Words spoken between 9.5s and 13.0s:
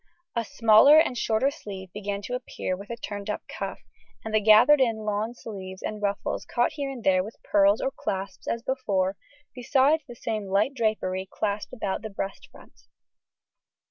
besides the same light drapery clasped about the breast front.